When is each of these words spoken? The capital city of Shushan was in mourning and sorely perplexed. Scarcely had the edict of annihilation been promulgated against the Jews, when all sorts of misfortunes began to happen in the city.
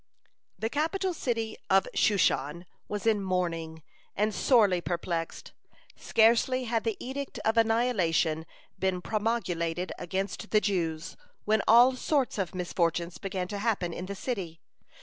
The 0.57 0.67
capital 0.71 1.13
city 1.13 1.57
of 1.69 1.87
Shushan 1.93 2.65
was 2.87 3.05
in 3.05 3.21
mourning 3.21 3.83
and 4.15 4.33
sorely 4.33 4.81
perplexed. 4.81 5.51
Scarcely 5.95 6.63
had 6.63 6.83
the 6.85 6.97
edict 6.99 7.37
of 7.45 7.55
annihilation 7.55 8.47
been 8.79 9.03
promulgated 9.03 9.91
against 9.99 10.49
the 10.49 10.59
Jews, 10.59 11.15
when 11.45 11.61
all 11.67 11.95
sorts 11.95 12.39
of 12.39 12.55
misfortunes 12.55 13.19
began 13.19 13.47
to 13.49 13.59
happen 13.59 13.93
in 13.93 14.07
the 14.07 14.15
city. 14.15 14.59